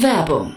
[0.00, 0.56] Werbung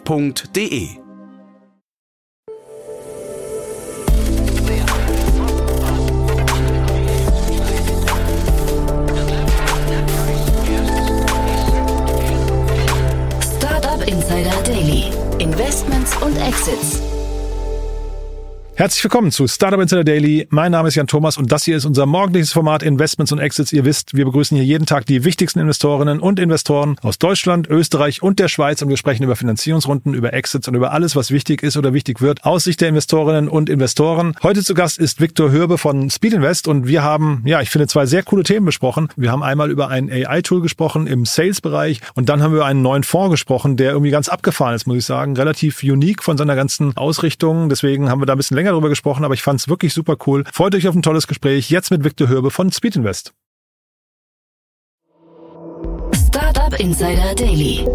[0.05, 1.10] www.ftf.de
[18.81, 20.47] Herzlich willkommen zu Startup Insider Daily.
[20.49, 23.71] Mein Name ist Jan Thomas und das hier ist unser morgendliches Format Investments und Exits.
[23.71, 28.23] Ihr wisst, wir begrüßen hier jeden Tag die wichtigsten Investorinnen und Investoren aus Deutschland, Österreich
[28.23, 31.61] und der Schweiz und wir sprechen über Finanzierungsrunden, über Exits und über alles, was wichtig
[31.61, 34.33] ist oder wichtig wird aus Sicht der Investorinnen und Investoren.
[34.41, 37.85] Heute zu Gast ist Viktor Hürbe von Speed Invest und wir haben, ja, ich finde
[37.85, 39.09] zwei sehr coole Themen besprochen.
[39.15, 42.81] Wir haben einmal über ein AI-Tool gesprochen im Sales-Bereich und dann haben wir über einen
[42.81, 46.55] neuen Fonds gesprochen, der irgendwie ganz abgefahren ist, muss ich sagen, relativ unique von seiner
[46.55, 47.69] ganzen Ausrichtung.
[47.69, 49.93] Deswegen haben wir da ein bisschen länger länger darüber gesprochen, aber ich fand es wirklich
[49.93, 50.43] super cool.
[50.51, 51.69] Freut euch auf ein tolles Gespräch.
[51.69, 53.33] Jetzt mit Victor Hürbe von Speed Invest.
[56.27, 57.85] Startup Insider Daily.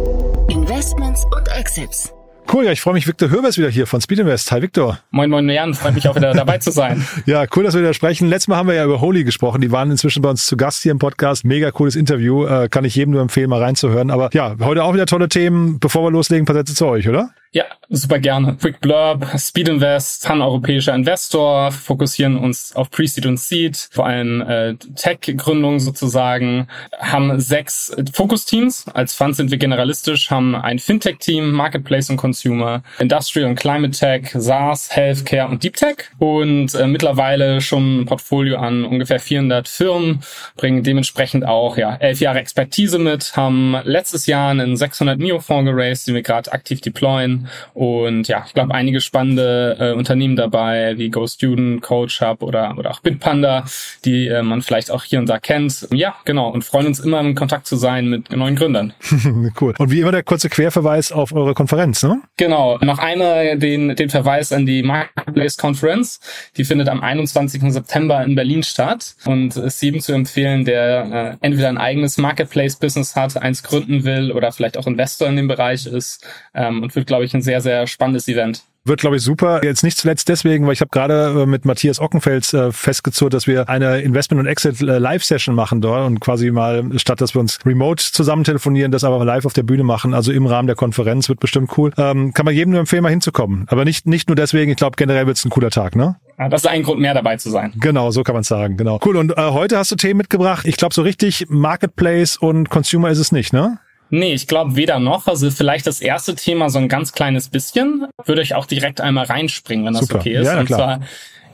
[0.48, 2.12] Investments und Exits.
[2.52, 3.08] Cool, ja, ich freue mich.
[3.08, 4.52] Victor Hörbers wieder hier von Speed Invest.
[4.52, 5.00] Hi, Victor.
[5.10, 5.74] Moin, moin, Jan.
[5.74, 7.04] Freut mich auch wieder dabei zu sein.
[7.26, 8.28] ja, cool, dass wir wieder sprechen.
[8.28, 9.60] Letztes Mal haben wir ja über Holy gesprochen.
[9.62, 11.44] Die waren inzwischen bei uns zu Gast hier im Podcast.
[11.44, 12.46] Mega cooles Interview.
[12.46, 14.12] Äh, kann ich jedem nur empfehlen, mal reinzuhören.
[14.12, 15.80] Aber ja, heute auch wieder tolle Themen.
[15.80, 17.30] Bevor wir loslegen, ein paar Sätze zu euch, oder?
[17.56, 18.54] Ja, super gerne.
[18.60, 24.74] Quick Blurb, Speed Invest, pan-europäischer Investor, fokussieren uns auf Pre-Seed und Seed, vor allem äh,
[24.74, 26.68] Tech-Gründungen sozusagen,
[26.98, 28.88] haben sechs Fokusteams.
[28.92, 34.32] Als Fund sind wir generalistisch, haben ein Fintech-Team, Marketplace und Consumer, Industrial und Climate Tech,
[34.34, 40.20] SaaS, Healthcare und Deep Tech und äh, mittlerweile schon ein Portfolio an ungefähr 400 Firmen,
[40.56, 46.06] bringen dementsprechend auch ja elf Jahre Expertise mit, haben letztes Jahr einen 600 Mio-Fonds geraced,
[46.06, 51.10] den wir gerade aktiv deployen und ja, ich glaube, einige spannende äh, Unternehmen dabei, wie
[51.10, 53.64] Go Student, Coach Hub oder, oder auch Bitpanda,
[54.04, 55.88] die äh, man vielleicht auch hier und da kennt.
[55.92, 56.50] Ja, genau.
[56.50, 58.92] Und freuen uns immer in Kontakt zu sein mit neuen Gründern.
[59.60, 59.74] cool.
[59.78, 62.20] Und wie immer der kurze Querverweis auf eure Konferenz, ne?
[62.36, 62.78] Genau.
[62.78, 66.20] Noch einmal den, den Verweis an die Marketplace Conference.
[66.56, 67.72] Die findet am 21.
[67.72, 73.16] September in Berlin statt und ist jedem zu empfehlen, der äh, entweder ein eigenes Marketplace-Business
[73.16, 77.06] hat, eins gründen will oder vielleicht auch Investor in dem Bereich ist ähm, und wird,
[77.06, 78.62] glaube ich, ein sehr, sehr spannendes Event.
[78.86, 79.64] Wird, glaube ich, super.
[79.64, 83.48] Jetzt nicht zuletzt deswegen, weil ich habe gerade äh, mit Matthias Ockenfels äh, festgezurrt, dass
[83.48, 88.04] wir eine Investment- und Exit-Live-Session machen dort und quasi mal, statt dass wir uns remote
[88.12, 91.40] zusammen telefonieren, das aber live auf der Bühne machen, also im Rahmen der Konferenz, wird
[91.40, 91.92] bestimmt cool.
[91.98, 93.66] Ähm, kann man jedem nur empfehlen, mal hinzukommen.
[93.70, 96.14] Aber nicht, nicht nur deswegen, ich glaube, generell wird es ein cooler Tag, ne?
[96.38, 97.72] Ja, das ist ein Grund mehr dabei zu sein.
[97.80, 99.00] Genau, so kann man sagen, genau.
[99.04, 100.64] Cool, und äh, heute hast du Themen mitgebracht.
[100.64, 103.80] Ich glaube, so richtig Marketplace und Consumer ist es nicht, ne?
[104.10, 105.26] Nee, ich glaube weder noch.
[105.26, 108.06] Also vielleicht das erste Thema so ein ganz kleines bisschen.
[108.24, 110.20] Würde ich auch direkt einmal reinspringen, wenn das Super.
[110.20, 110.46] okay ist.
[110.46, 111.00] Ja, Und zwar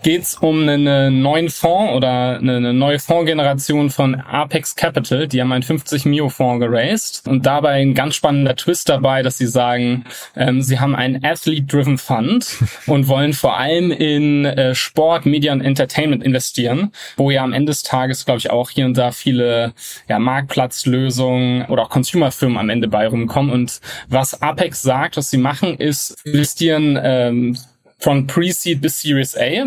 [0.02, 5.28] geht es um einen neuen Fonds oder eine neue Fondsgeneration von Apex Capital.
[5.28, 9.38] Die haben einen 50 Mio Fonds geraced und dabei ein ganz spannender Twist dabei, dass
[9.38, 10.04] sie sagen,
[10.36, 15.60] ähm, sie haben einen Athlete-driven Fund und wollen vor allem in äh, Sport, Media und
[15.60, 19.72] Entertainment investieren, wo ja am Ende des Tages, glaube ich, auch hier und da viele
[20.08, 23.52] ja, Marktplatzlösungen oder auch Consumerfirmen am Ende bei rumkommen.
[23.52, 27.56] Und was Apex sagt, was sie machen, ist investieren ähm,
[28.02, 29.66] von Pre-Seed bis Series A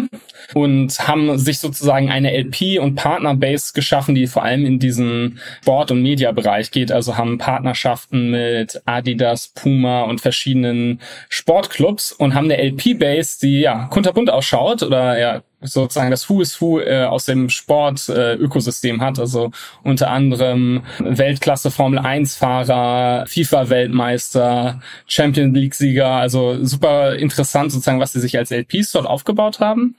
[0.53, 5.91] und haben sich sozusagen eine LP- und Partnerbase geschaffen, die vor allem in diesen Sport-
[5.91, 6.91] und Media-Bereich geht.
[6.91, 13.87] Also haben Partnerschaften mit Adidas, Puma und verschiedenen Sportclubs und haben eine LP-Base, die ja
[13.87, 19.19] kunterbunt ausschaut oder ja sozusagen das Who is Who äh, aus dem Sport-Ökosystem hat.
[19.19, 19.51] Also
[19.83, 26.07] unter anderem Weltklasse Formel 1-Fahrer, FIFA-Weltmeister, Champion League-Sieger.
[26.07, 29.95] Also super interessant sozusagen, was sie sich als LPs dort aufgebaut haben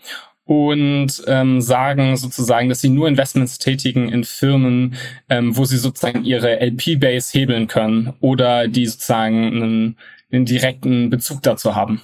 [0.46, 4.94] und ähm, sagen sozusagen, dass sie nur Investments tätigen in Firmen,
[5.28, 9.96] ähm, wo sie sozusagen ihre LP-Base hebeln können oder die sozusagen einen,
[10.30, 12.00] einen direkten Bezug dazu haben.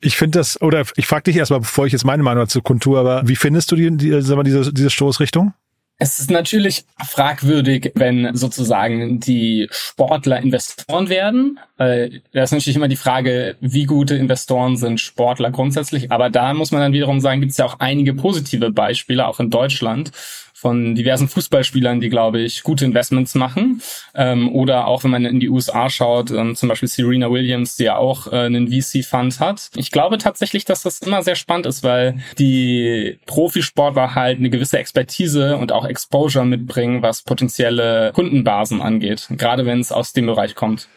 [0.00, 2.98] Ich finde das, oder ich frage dich erstmal, bevor ich jetzt meine Meinung dazu kundtue,
[2.98, 5.54] aber wie findest du die, die, diese, diese Stoßrichtung?
[6.00, 11.58] Es ist natürlich fragwürdig, wenn sozusagen die Sportler Investoren werden.
[11.76, 16.12] Äh, da ist natürlich immer die Frage, wie gute Investoren sind Sportler grundsätzlich.
[16.12, 19.40] Aber da muss man dann wiederum sagen, gibt es ja auch einige positive Beispiele, auch
[19.40, 20.12] in Deutschland,
[20.58, 23.80] von diversen Fußballspielern, die, glaube ich, gute Investments machen.
[24.14, 27.84] Ähm, oder auch, wenn man in die USA schaut, ähm, zum Beispiel Serena Williams, die
[27.84, 29.70] ja auch äh, einen VC-Fund hat.
[29.76, 34.78] Ich glaube tatsächlich, dass das immer sehr spannend ist, weil die Profisportler halt eine gewisse
[34.78, 40.56] Expertise und auch Exposure mitbringen, was potenzielle Kundenbasen angeht, gerade wenn es aus dem Bereich
[40.56, 40.88] kommt.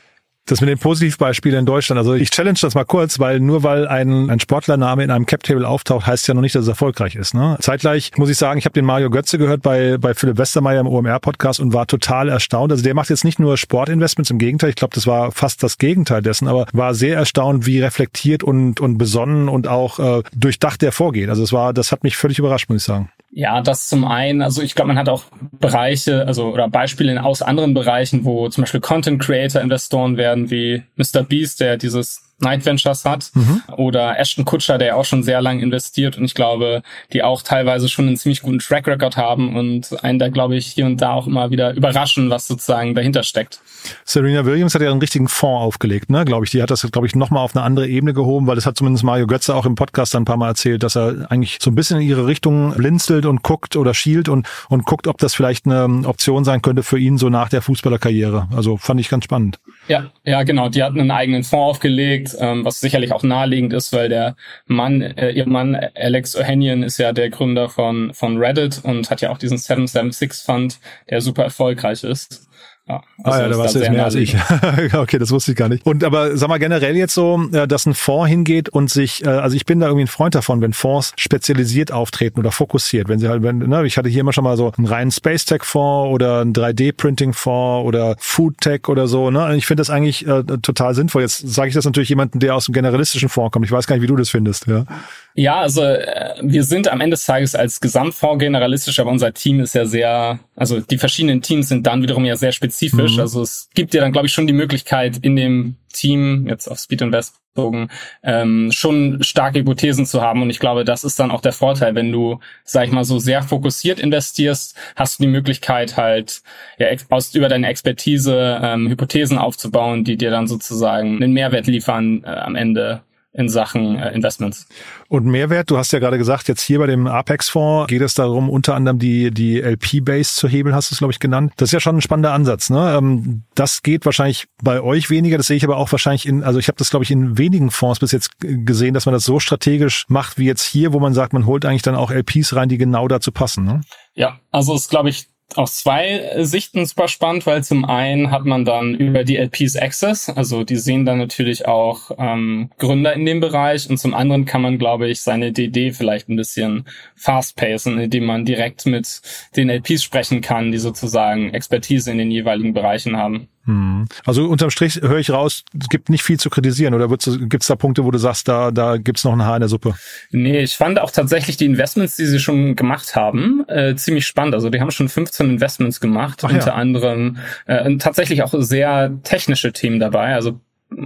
[0.46, 2.00] Das mit den Positivbeispielen in Deutschland.
[2.00, 5.68] Also ich challenge das mal kurz, weil nur weil ein, ein Sportlername in einem Cap-Table
[5.68, 7.34] auftaucht, heißt ja noch nicht, dass es erfolgreich ist.
[7.34, 7.58] Ne?
[7.62, 10.88] Zeitgleich muss ich sagen, ich habe den Mario Götze gehört bei, bei Philipp Westermeier im
[10.88, 12.72] OMR-Podcast und war total erstaunt.
[12.72, 15.78] Also der macht jetzt nicht nur Sportinvestments, im Gegenteil, ich glaube, das war fast das
[15.78, 20.82] Gegenteil dessen, aber war sehr erstaunt, wie reflektiert und, und besonnen und auch äh, durchdacht
[20.82, 21.30] der vorgeht.
[21.30, 23.10] Also es war, das hat mich völlig überrascht, muss ich sagen.
[23.34, 24.42] Ja, das zum einen.
[24.42, 25.24] Also ich glaube, man hat auch
[25.60, 30.84] Bereiche, also oder Beispiele aus anderen Bereichen, wo zum Beispiel Content Creator Investoren werden, wie
[30.98, 31.24] Mr.
[31.24, 33.64] Beast, der dieses Night Ventures hat mhm.
[33.78, 36.82] oder Ashton Kutscher, der auch schon sehr lang investiert und ich glaube,
[37.14, 40.68] die auch teilweise schon einen ziemlich guten Track Record haben und einen da glaube ich
[40.68, 43.62] hier und da auch immer wieder überraschen, was sozusagen dahinter steckt.
[44.06, 46.52] Serena Williams hat ja einen richtigen Fonds aufgelegt, ne, glaube ich.
[46.52, 49.04] Die hat das, glaube ich, nochmal auf eine andere Ebene gehoben, weil das hat zumindest
[49.04, 52.00] Mario Götze auch im Podcast ein paar Mal erzählt, dass er eigentlich so ein bisschen
[52.00, 56.08] in ihre Richtung blinzelt und guckt oder schielt und, und guckt, ob das vielleicht eine
[56.08, 58.48] Option sein könnte für ihn so nach der Fußballerkarriere.
[58.56, 59.60] Also fand ich ganz spannend.
[59.88, 60.70] Ja, ja, genau.
[60.70, 64.36] Die hatten einen eigenen Fonds aufgelegt, ähm, was sicherlich auch naheliegend ist, weil der
[64.66, 69.22] Mann, äh, ihr Mann Alex Ohanian ist ja der Gründer von von Reddit und hat
[69.22, 70.80] ja auch diesen 776 Fund,
[71.10, 72.51] der super erfolgreich ist.
[72.92, 74.36] Ja, also ah ja, da warst du jetzt mehr als ich.
[74.94, 75.86] okay, das wusste ich gar nicht.
[75.86, 79.30] Und aber sag mal generell jetzt so, äh, dass ein Fonds hingeht und sich, äh,
[79.30, 83.08] also ich bin da irgendwie ein Freund davon, wenn Fonds spezialisiert auftreten oder fokussiert.
[83.08, 85.46] Wenn sie halt, wenn, ne, ich hatte hier immer schon mal so einen reinen Space
[85.46, 89.32] Tech Fonds oder einen 3D-Printing Fonds oder Food Tech oder so.
[89.32, 89.56] Ne?
[89.56, 91.22] Ich finde das eigentlich äh, total sinnvoll.
[91.22, 93.66] Jetzt sage ich das natürlich jemanden, der aus dem generalistischen Fonds kommt.
[93.66, 94.68] Ich weiß gar nicht, wie du das findest.
[94.68, 94.86] Ja.
[95.34, 99.62] Ja, also äh, wir sind am Ende des Tages als Gesamtfonds generalistisch, aber unser Team
[99.62, 103.16] ist ja sehr, also die verschiedenen Teams sind dann wiederum ja sehr spezifisch.
[103.16, 103.20] Mhm.
[103.20, 106.78] Also es gibt ja dann, glaube ich, schon die Möglichkeit in dem Team, jetzt auf
[106.78, 107.90] Speed Invest bezogen,
[108.22, 110.44] ähm, schon starke Hypothesen zu haben.
[110.44, 113.18] Und ich glaube, das ist dann auch der Vorteil, wenn du, sag ich mal, so
[113.18, 116.44] sehr fokussiert investierst, hast du die Möglichkeit halt
[116.78, 122.24] ja, aus über deine Expertise ähm, Hypothesen aufzubauen, die dir dann sozusagen einen Mehrwert liefern
[122.24, 123.02] äh, am Ende
[123.34, 124.68] in Sachen äh, Investments.
[125.08, 128.50] Und Mehrwert, du hast ja gerade gesagt, jetzt hier bei dem Apex-Fonds geht es darum,
[128.50, 131.54] unter anderem die, die LP-Base zu hebeln, hast du es, glaube ich, genannt.
[131.56, 132.70] Das ist ja schon ein spannender Ansatz.
[132.70, 132.94] Ne?
[132.98, 136.60] Ähm, das geht wahrscheinlich bei euch weniger, das sehe ich aber auch wahrscheinlich in, also
[136.60, 139.40] ich habe das, glaube ich, in wenigen Fonds bis jetzt gesehen, dass man das so
[139.40, 142.68] strategisch macht wie jetzt hier, wo man sagt, man holt eigentlich dann auch LPs rein,
[142.68, 143.64] die genau dazu passen.
[143.64, 143.82] Ne?
[144.14, 148.66] Ja, also ist, glaube ich, aus zwei Sichten super spannend, weil zum einen hat man
[148.66, 153.40] dann über die LPs Access, also die sehen dann natürlich auch ähm, Gründer in dem
[153.40, 158.26] Bereich und zum anderen kann man, glaube ich, seine DD vielleicht ein bisschen fast-pacen, indem
[158.26, 159.22] man direkt mit
[159.56, 163.48] den LPs sprechen kann, die sozusagen Expertise in den jeweiligen Bereichen haben.
[163.66, 164.08] Hm.
[164.26, 167.68] Also unterm Strich höre ich raus, es gibt nicht viel zu kritisieren oder gibt es
[167.68, 169.94] da Punkte, wo du sagst, da, da gibt's noch ein Haar in der Suppe?
[170.32, 174.56] Nee, ich fand auch tatsächlich die Investments, die sie schon gemacht haben, äh, ziemlich spannend.
[174.56, 176.74] Also die haben schon 15 Investments gemacht, Ach unter ja.
[176.74, 177.38] anderem
[177.68, 180.34] äh, tatsächlich auch sehr technische Themen dabei.
[180.34, 180.60] Also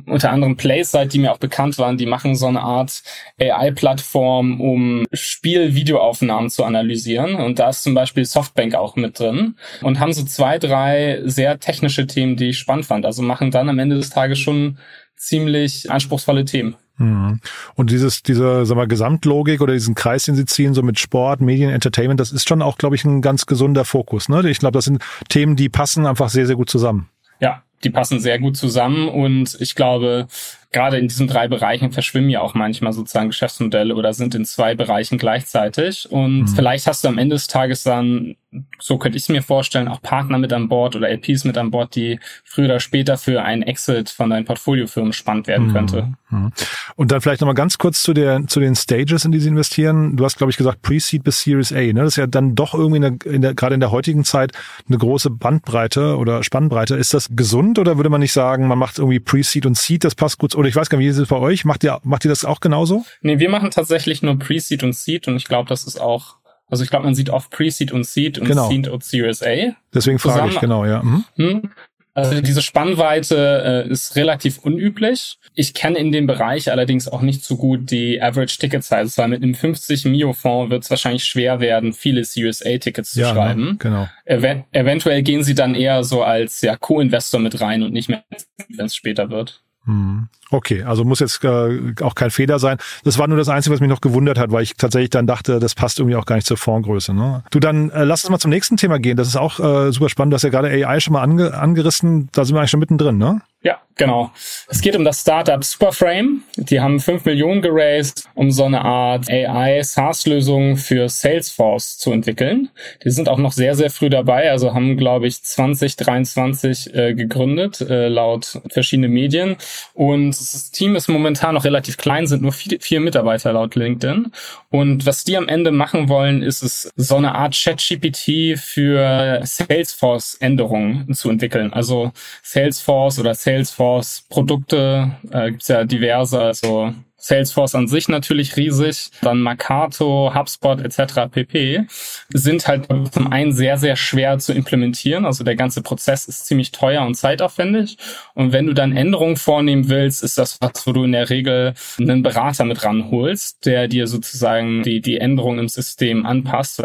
[0.07, 3.03] unter anderem PlaySide, die mir auch bekannt waren, die machen so eine Art
[3.39, 7.35] AI-Plattform, um Spiel-Videoaufnahmen zu analysieren.
[7.35, 11.59] Und da ist zum Beispiel Softbank auch mit drin und haben so zwei, drei sehr
[11.59, 13.05] technische Themen, die ich spannend fand.
[13.05, 14.79] Also machen dann am Ende des Tages schon
[15.15, 16.75] ziemlich anspruchsvolle Themen.
[16.97, 17.39] Mhm.
[17.75, 21.41] Und dieses, diese, sag mal, Gesamtlogik oder diesen Kreis, den Sie ziehen, so mit Sport,
[21.41, 24.29] Medien, Entertainment, das ist schon auch, glaube ich, ein ganz gesunder Fokus.
[24.29, 24.49] Ne?
[24.49, 27.09] Ich glaube, das sind Themen, die passen einfach sehr, sehr gut zusammen.
[27.39, 30.27] Ja, die passen sehr gut zusammen und ich glaube,
[30.75, 34.75] gerade in diesen drei Bereichen verschwimmen ja auch manchmal sozusagen Geschäftsmodelle oder sind in zwei
[34.75, 36.11] Bereichen gleichzeitig.
[36.11, 36.47] Und mhm.
[36.49, 38.35] vielleicht hast du am Ende des Tages dann,
[38.79, 41.71] so könnte ich es mir vorstellen, auch Partner mit an Bord oder LPs mit an
[41.71, 45.73] Bord, die früher oder später für einen Exit von deinen Portfoliofirmen spannend werden mhm.
[45.73, 46.13] könnte.
[46.29, 46.51] Mhm.
[46.97, 50.17] Und dann vielleicht nochmal ganz kurz zu der, zu den Stages, in die sie investieren.
[50.17, 51.79] Du hast, glaube ich, gesagt, Pre-Seed bis Series A.
[51.79, 51.93] Ne?
[51.93, 54.51] Das ist ja dann doch irgendwie in der, in der, gerade in der heutigen Zeit
[54.89, 56.95] eine große Bandbreite oder Spannbreite.
[56.95, 60.15] Ist das gesund oder würde man nicht sagen, man macht irgendwie Pre-Seed und Seed, das
[60.15, 60.53] passt gut?
[60.65, 61.63] Oder ich weiß gar nicht, wie ist es bei euch?
[61.63, 63.05] Macht ihr, macht ihr das auch genauso?
[63.21, 66.83] Nee, wir machen tatsächlich nur Pre-Seed und Seed und ich glaube, das ist auch, also
[66.83, 68.67] ich glaube, man sieht oft Pre-Seed und Seed und genau.
[68.67, 69.75] Seed und Series A.
[69.93, 70.53] Deswegen frage zusammen.
[70.53, 71.03] ich, genau, ja.
[71.03, 71.25] Mhm.
[71.35, 71.69] Hm?
[72.15, 75.37] Also diese Spannweite äh, ist relativ unüblich.
[75.53, 79.27] Ich kenne in dem Bereich allerdings auch nicht so gut die Average Ticket Sizes, weil
[79.27, 83.19] mit einem 50 Mio Fonds wird es wahrscheinlich schwer werden, viele Series A Tickets zu
[83.19, 83.75] ja, ne, schreiben.
[83.77, 84.07] Genau.
[84.23, 88.23] Ev eventuell gehen sie dann eher so als ja Co-Investor mit rein und nicht mehr,
[88.69, 89.61] wenn es später wird.
[89.85, 90.27] Hm.
[90.51, 92.77] Okay, also muss jetzt äh, auch kein Fehler sein.
[93.03, 95.59] Das war nur das Einzige, was mich noch gewundert hat, weil ich tatsächlich dann dachte,
[95.59, 97.13] das passt irgendwie auch gar nicht zur Fondsgröße.
[97.13, 97.43] Ne?
[97.51, 99.17] Du, dann äh, lass uns mal zum nächsten Thema gehen.
[99.17, 100.33] Das ist auch äh, super spannend.
[100.33, 102.29] Du hast ja gerade AI schon mal ange angerissen.
[102.31, 103.41] Da sind wir eigentlich schon mittendrin, ne?
[103.65, 104.31] Ja, genau.
[104.67, 106.43] Es geht um das Startup Superframe.
[106.55, 112.69] Die haben 5 Millionen geraced, um so eine Art AI-SaaS-Lösung für Salesforce zu entwickeln.
[113.03, 117.81] Die sind auch noch sehr, sehr früh dabei, also haben, glaube ich, 2023 äh, gegründet,
[117.81, 119.55] äh, laut verschiedene Medien.
[119.95, 124.31] Und das Team ist momentan noch relativ klein, sind nur vier, vier Mitarbeiter laut LinkedIn.
[124.69, 131.11] Und was die am Ende machen wollen, ist es, so eine Art Chat-GPT für Salesforce-Änderungen
[131.15, 131.73] zu entwickeln.
[131.73, 132.11] Also
[132.43, 139.09] Salesforce oder Salesforce Salesforce Produkte, äh, gibt ja diverse, also Salesforce an sich natürlich riesig,
[139.21, 141.27] dann Marcato, HubSpot etc.
[141.31, 141.87] pp.
[142.29, 145.25] sind halt zum einen sehr, sehr schwer zu implementieren.
[145.25, 147.97] Also der ganze Prozess ist ziemlich teuer und zeitaufwendig.
[148.35, 151.73] Und wenn du dann Änderungen vornehmen willst, ist das was, wo du in der Regel
[151.97, 156.83] einen Berater mit ranholst, der dir sozusagen die, die Änderungen im System anpasst.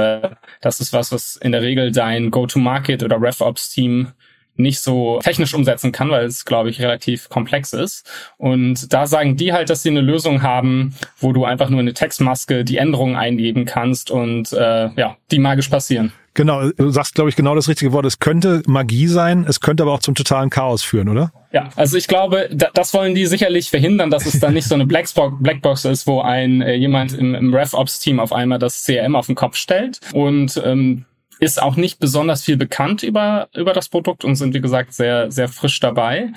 [0.63, 4.13] Das ist was, was in der Regel dein Go-to-Market oder RevOps-Team
[4.57, 8.09] nicht so technisch umsetzen kann, weil es, glaube ich, relativ komplex ist.
[8.37, 11.95] Und da sagen die halt, dass sie eine Lösung haben, wo du einfach nur eine
[11.95, 16.13] Textmaske die Änderungen eingeben kannst und äh, ja, die magisch passieren.
[16.35, 18.07] Genau, du sagst, glaube ich, genau das richtige Wort.
[18.07, 21.33] Es könnte Magie sein, es könnte aber auch zum totalen Chaos führen, oder?
[21.53, 24.87] Ja, also ich glaube, das wollen die sicherlich verhindern, dass es dann nicht so eine
[24.87, 29.35] Blackbox ist, wo ein äh, jemand im, im RevOps-Team auf einmal das CRM auf den
[29.35, 30.01] Kopf stellt.
[30.13, 31.05] Und ähm,
[31.41, 35.33] ist auch nicht besonders viel bekannt über, über das Produkt und sind, wie gesagt, sehr,
[35.33, 36.33] sehr frisch dabei.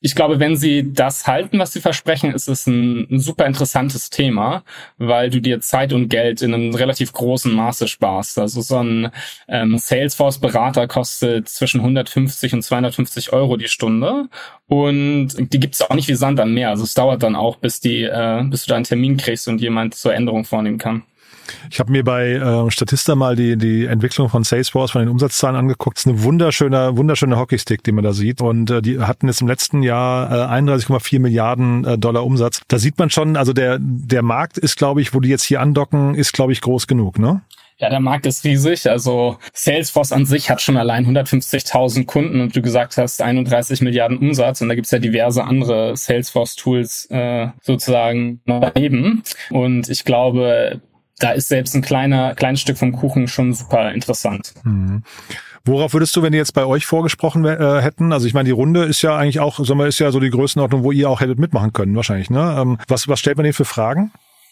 [0.00, 4.10] Ich glaube, wenn sie das halten, was sie versprechen, ist es ein, ein, super interessantes
[4.10, 4.62] Thema,
[4.96, 8.38] weil du dir Zeit und Geld in einem relativ großen Maße sparst.
[8.38, 9.10] Also so ein
[9.48, 14.28] ähm, Salesforce-Berater kostet zwischen 150 und 250 Euro die Stunde
[14.68, 16.70] und die gibt's auch nicht wie Sand am Meer.
[16.70, 19.60] Also es dauert dann auch, bis die, äh, bis du da einen Termin kriegst und
[19.60, 21.02] jemand zur Änderung vornehmen kann.
[21.70, 25.56] Ich habe mir bei äh, Statista mal die, die Entwicklung von Salesforce von den Umsatzzahlen
[25.56, 25.98] angeguckt.
[25.98, 28.40] Es ist eine wunderschöne, wunderschöne Hockeystick, die man da sieht.
[28.40, 32.62] Und äh, die hatten jetzt im letzten Jahr äh, 31,4 Milliarden äh, Dollar Umsatz.
[32.68, 35.60] Da sieht man schon, also der, der Markt ist, glaube ich, wo die jetzt hier
[35.60, 37.42] andocken, ist, glaube ich, groß genug, ne?
[37.80, 38.90] Ja, der Markt ist riesig.
[38.90, 44.18] Also Salesforce an sich hat schon allein 150.000 Kunden und du gesagt hast 31 Milliarden
[44.18, 49.22] Umsatz und da gibt's ja diverse andere Salesforce-Tools äh, sozusagen daneben.
[49.50, 50.80] Und ich glaube,
[51.18, 54.54] da ist selbst ein kleiner, kleines Stück vom Kuchen schon super interessant.
[54.64, 55.02] Mhm.
[55.64, 58.12] Worauf würdest du, wenn die jetzt bei euch vorgesprochen äh, hätten?
[58.12, 60.30] Also ich meine, die Runde ist ja eigentlich auch, sagen wir, ist ja so die
[60.30, 62.30] Größenordnung, wo ihr auch hättet mitmachen können, wahrscheinlich.
[62.30, 62.56] Ne?
[62.58, 64.10] Ähm, was, was stellt man denen für Fragen?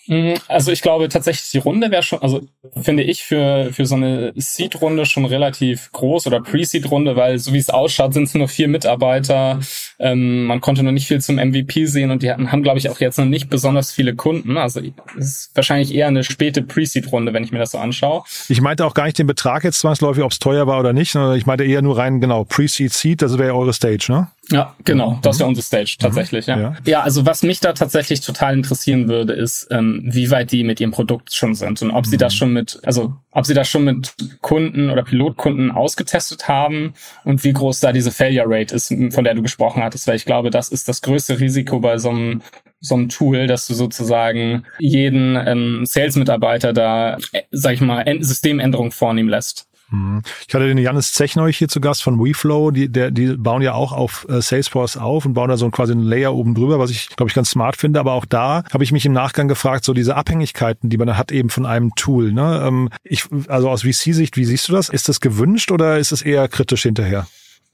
[0.09, 2.43] Mhm, also ich glaube tatsächlich, die Runde wäre schon, also
[2.81, 7.59] finde ich für, für so eine Seed-Runde schon relativ groß oder Pre-Seed-Runde, weil so wie
[7.59, 9.61] es ausschaut, sind es nur vier Mitarbeiter.
[9.99, 12.89] Ähm, man konnte noch nicht viel zum MVP sehen und die hatten, haben, glaube ich,
[12.89, 14.57] auch jetzt noch nicht besonders viele Kunden.
[14.57, 14.81] Also
[15.19, 18.23] es ist wahrscheinlich eher eine späte Pre-Seed-Runde, wenn ich mir das so anschaue.
[18.49, 21.13] Ich meinte auch gar nicht den Betrag jetzt zwangsläufig, ob es teuer war oder nicht,
[21.13, 24.29] sondern ich meinte eher nur rein, genau, Pre-Seed, Seed, das wäre ja eure Stage, ne?
[24.51, 25.19] Ja, genau.
[25.23, 26.47] Das ist ja unsere Stage tatsächlich.
[26.47, 26.59] Ja.
[26.59, 26.77] ja.
[26.85, 30.81] ja, also was mich da tatsächlich total interessieren würde, ist, ähm, wie weit die mit
[30.81, 32.39] ihrem Produkt schon sind und ob sie das mhm.
[32.39, 37.53] schon mit, also ob sie das schon mit Kunden oder Pilotkunden ausgetestet haben und wie
[37.53, 40.69] groß da diese Failure Rate ist, von der du gesprochen hattest, weil ich glaube, das
[40.69, 42.43] ist das größte Risiko bei so einem
[42.81, 48.93] so ein Tool, dass du sozusagen jeden ähm, Sales-Mitarbeiter da, äh, sag ich mal, Systemänderung
[48.93, 49.67] vornehmen lässt.
[49.91, 50.23] Mhm.
[50.47, 52.71] Ich hatte den Janis Zechneuch hier zu Gast von WeFlow.
[52.71, 55.93] Die, der, die bauen ja auch auf äh, Salesforce auf und bauen da so quasi
[55.93, 58.01] einen Layer oben drüber, was ich, glaube ich, ganz smart finde.
[58.01, 61.31] Aber auch da habe ich mich im Nachgang gefragt, so diese Abhängigkeiten, die man hat
[61.31, 62.33] eben von einem Tool.
[62.33, 62.65] Ne?
[62.67, 64.89] Ähm, ich, also aus VC-Sicht, wie siehst du das?
[64.89, 67.27] Ist das gewünscht oder ist es eher kritisch hinterher?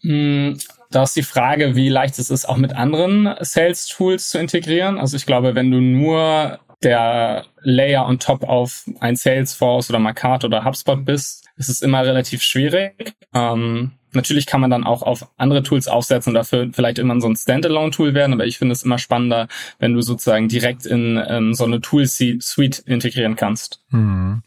[0.03, 0.59] Hm,
[0.91, 4.99] da ist die Frage, wie leicht es ist, auch mit anderen Sales-Tools zu integrieren.
[4.99, 10.45] Also ich glaube, wenn du nur der Layer on top auf ein Salesforce oder Markat
[10.45, 13.15] oder HubSpot bist, ist es immer relativ schwierig.
[13.35, 17.29] Ähm, natürlich kann man dann auch auf andere Tools aufsetzen und dafür vielleicht immer so
[17.29, 21.55] ein Standalone-Tool werden, aber ich finde es immer spannender, wenn du sozusagen direkt in ähm,
[21.55, 23.82] so eine Tool-Suite integrieren kannst.
[23.93, 24.43] Mhm.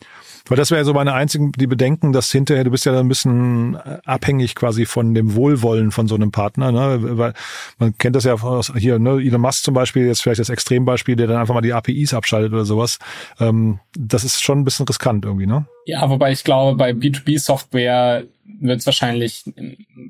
[0.48, 3.08] Weil das wäre ja so meine einzigen, die Bedenken, dass hinterher, du bist ja ein
[3.08, 7.18] bisschen abhängig quasi von dem Wohlwollen von so einem Partner, ne?
[7.18, 7.34] Weil
[7.80, 11.16] man kennt das ja aus hier, ne, Elon Musk zum Beispiel, jetzt vielleicht das Extrembeispiel,
[11.16, 13.00] der dann einfach mal die APIs abschaltet oder sowas.
[13.40, 15.66] Ähm, das ist schon ein bisschen riskant irgendwie, ne?
[15.88, 18.26] Ja, wobei ich glaube, bei B2B-Software
[18.60, 19.44] wird es wahrscheinlich,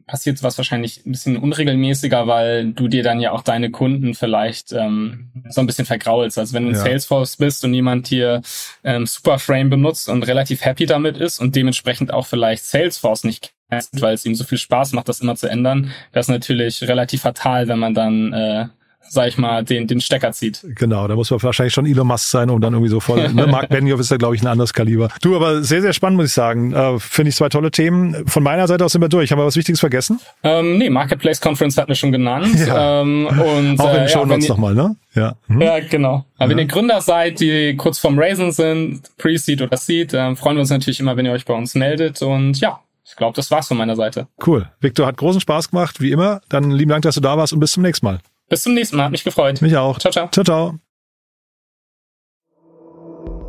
[0.08, 4.74] passiert was wahrscheinlich ein bisschen unregelmäßiger, weil du dir dann ja auch deine Kunden vielleicht
[4.74, 6.38] ähm, so ein bisschen vergraulst.
[6.38, 6.82] Also wenn du in ja.
[6.82, 8.42] Salesforce bist und jemand hier
[8.84, 13.90] ähm, Superframe benutzt und relativ happy damit ist und dementsprechend auch vielleicht Salesforce nicht kennt,
[14.00, 17.24] weil es ihm so viel Spaß macht, das immer zu ändern, wäre es natürlich relativ
[17.24, 18.68] fatal, wenn man dann äh,
[19.10, 20.62] sag ich mal, den, den Stecker zieht.
[20.76, 23.32] Genau, da muss man wahrscheinlich schon Elon Musk sein, um dann irgendwie so voll.
[23.34, 23.48] ne?
[23.48, 25.10] Mark Benioff ist ja, glaube ich, ein anderes Kaliber.
[25.22, 26.74] Du, aber sehr, sehr spannend, muss ich sagen.
[26.74, 28.28] Äh, Finde ich zwei tolle Themen.
[28.28, 29.32] Von meiner Seite aus sind wir durch.
[29.32, 30.20] Haben wir was Wichtiges vergessen?
[30.44, 32.48] Ähm, nee, Marketplace Conference hatten wir schon genannt.
[32.66, 33.02] Ja.
[33.02, 34.96] Ähm, und, Auch in den äh, Show ja, Notes ihr- nochmal, ne?
[35.14, 35.36] Ja.
[35.48, 35.62] Mhm.
[35.62, 36.26] Ja, genau.
[36.38, 40.58] Aber wenn ihr Gründer seid, die kurz vorm Raisen sind, Pre-Seed oder Seed, äh, freuen
[40.58, 42.22] wir uns natürlich immer, wenn ihr euch bei uns meldet.
[42.22, 44.28] Und ja, ich glaube, das war's von meiner Seite.
[44.46, 44.68] Cool.
[44.80, 46.42] Victor hat großen Spaß gemacht, wie immer.
[46.50, 48.20] Dann lieben Dank, dass du da warst und bis zum nächsten Mal.
[48.50, 49.06] Bis zum nächsten Mal.
[49.06, 49.62] Hat mich gefreut.
[49.62, 50.00] Mich auch.
[50.00, 50.30] Ciao, ciao.
[50.30, 50.80] Ciao, ciao.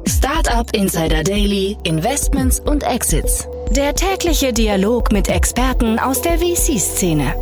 [0.08, 3.48] Startup Insider Daily, Investments und Exits.
[3.70, 7.34] Der tägliche Dialog mit Experten aus der VC-Szene.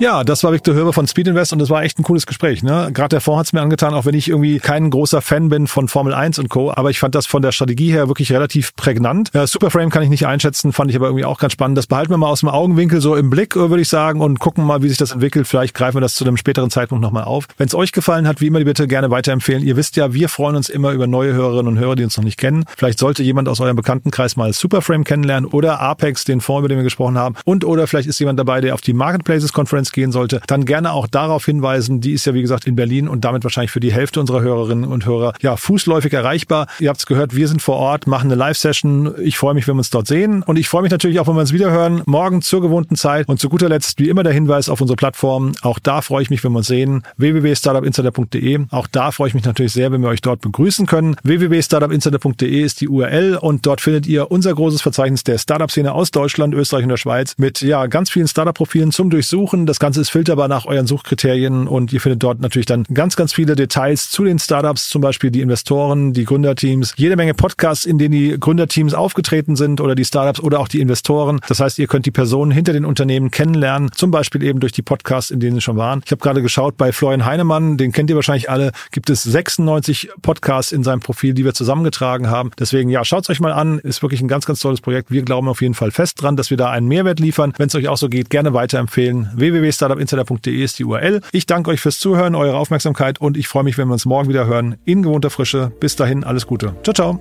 [0.00, 2.62] Ja, das war Victor Hörbe von Speed Invest und das war echt ein cooles Gespräch.
[2.62, 2.88] Ne?
[2.94, 5.88] Gerade der Fonds hat's mir angetan, auch wenn ich irgendwie kein großer Fan bin von
[5.88, 9.34] Formel 1 und Co., aber ich fand das von der Strategie her wirklich relativ prägnant.
[9.34, 11.76] Äh, Superframe kann ich nicht einschätzen, fand ich aber irgendwie auch ganz spannend.
[11.76, 14.38] Das behalten wir mal aus dem Augenwinkel so im Blick, äh, würde ich sagen, und
[14.38, 15.46] gucken mal, wie sich das entwickelt.
[15.46, 17.46] Vielleicht greifen wir das zu einem späteren Zeitpunkt nochmal auf.
[17.58, 19.62] Wenn es euch gefallen hat, wie immer, die bitte gerne weiterempfehlen.
[19.62, 22.24] Ihr wisst ja, wir freuen uns immer über neue Hörerinnen und Hörer, die uns noch
[22.24, 22.64] nicht kennen.
[22.74, 26.78] Vielleicht sollte jemand aus eurem Bekanntenkreis mal Superframe kennenlernen oder Apex, den Fonds, über den
[26.78, 27.34] wir gesprochen haben.
[27.44, 30.40] Und oder vielleicht ist jemand dabei, der auf die Marketplaces Conference gehen sollte.
[30.46, 32.00] Dann gerne auch darauf hinweisen.
[32.00, 34.84] Die ist ja, wie gesagt, in Berlin und damit wahrscheinlich für die Hälfte unserer Hörerinnen
[34.84, 36.66] und Hörer ja fußläufig erreichbar.
[36.78, 39.14] Ihr habt es gehört, wir sind vor Ort, machen eine Live-Session.
[39.22, 40.42] Ich freue mich, wenn wir uns dort sehen.
[40.42, 42.02] Und ich freue mich natürlich auch, wenn wir uns wiederhören.
[42.06, 43.28] Morgen zur gewohnten Zeit.
[43.28, 45.52] Und zu guter Letzt, wie immer, der Hinweis auf unsere Plattform.
[45.62, 47.02] Auch da freue ich mich, wenn wir uns sehen.
[47.16, 48.66] www.startupinsider.de.
[48.70, 51.16] Auch da freue ich mich natürlich sehr, wenn wir euch dort begrüßen können.
[51.22, 56.54] www.startupinsider.de ist die URL und dort findet ihr unser großes Verzeichnis der Startup-Szene aus Deutschland,
[56.54, 59.66] Österreich und der Schweiz mit ja ganz vielen Startup-Profilen zum Durchsuchen.
[59.66, 63.32] Das Ganze ist filterbar nach euren Suchkriterien und ihr findet dort natürlich dann ganz, ganz
[63.32, 67.98] viele Details zu den Startups, zum Beispiel die Investoren, die Gründerteams, jede Menge Podcasts, in
[67.98, 71.40] denen die Gründerteams aufgetreten sind oder die Startups oder auch die Investoren.
[71.48, 74.82] Das heißt, ihr könnt die Personen hinter den Unternehmen kennenlernen, zum Beispiel eben durch die
[74.82, 76.02] Podcasts, in denen sie schon waren.
[76.04, 80.10] Ich habe gerade geschaut, bei Florian Heinemann, den kennt ihr wahrscheinlich alle, gibt es 96
[80.20, 82.50] Podcasts in seinem Profil, die wir zusammengetragen haben.
[82.58, 83.78] Deswegen, ja, schaut es euch mal an.
[83.78, 85.10] Ist wirklich ein ganz, ganz tolles Projekt.
[85.10, 87.54] Wir glauben auf jeden Fall fest dran, dass wir da einen Mehrwert liefern.
[87.56, 89.30] Wenn es euch auch so geht, gerne weiterempfehlen.
[89.70, 91.20] www.startupinsider.de ist die URL.
[91.32, 94.28] Ich danke euch fürs Zuhören, eure Aufmerksamkeit und ich freue mich, wenn wir uns morgen
[94.28, 94.76] wieder hören.
[94.84, 95.72] In gewohnter Frische.
[95.80, 96.76] Bis dahin, alles Gute.
[96.82, 97.18] Ciao, ciao.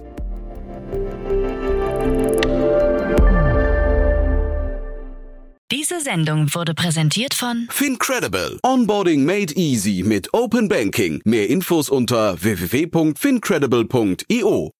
[5.71, 8.59] Diese Sendung wurde präsentiert von Fincredible.
[8.63, 11.21] Onboarding made easy mit Open Banking.
[11.25, 14.71] Mehr Infos unter www.fincredible.io.